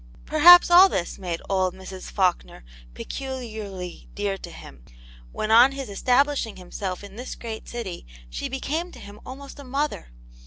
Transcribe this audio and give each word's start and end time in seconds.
Perhaps, 0.25 0.71
all 0.71 0.89
this 0.89 1.19
made 1.19 1.43
old 1.47 1.75
Mrs. 1.75 2.09
Faulkner 2.09 2.65
peculiarly 2.95 4.09
dear 4.15 4.35
to 4.35 4.49
him, 4.49 4.83
when 5.31 5.51
on 5.51 5.73
his 5.73 5.89
establishing 5.89 6.55
himself 6.55 7.03
in 7.03 7.17
this 7.17 7.35
great 7.35 7.69
city, 7.69 8.07
she 8.27 8.49
became 8.49 8.91
to 8.93 8.99
him 8.99 9.19
almost 9.27 9.59
a 9.59 9.63
mother. 9.63 10.07